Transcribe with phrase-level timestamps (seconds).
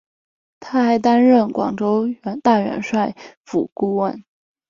[0.59, 2.09] 他还担任广州
[2.41, 3.15] 大元帅
[3.45, 4.25] 府顾问。